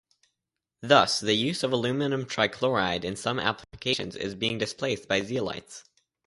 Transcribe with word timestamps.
Thus, 0.81 1.19
the 1.19 1.35
use 1.35 1.61
of 1.61 1.71
aluminium 1.71 2.25
trichloride 2.25 3.05
in 3.05 3.15
some 3.15 3.39
applications 3.39 4.15
is 4.15 4.33
being 4.33 4.57
displaced 4.57 5.07
by 5.07 5.21
zeolites. 5.21 5.83